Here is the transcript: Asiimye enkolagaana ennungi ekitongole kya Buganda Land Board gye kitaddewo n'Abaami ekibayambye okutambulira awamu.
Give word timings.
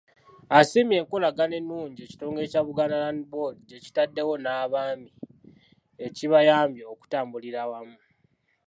Asiimye 0.57 0.95
enkolagaana 1.01 1.55
ennungi 1.61 1.99
ekitongole 2.03 2.45
kya 2.53 2.61
Buganda 2.67 3.01
Land 3.03 3.21
Board 3.31 3.57
gye 3.67 3.83
kitaddewo 3.85 4.33
n'Abaami 4.39 5.09
ekibayambye 6.05 6.83
okutambulira 6.93 7.59
awamu. 7.65 7.97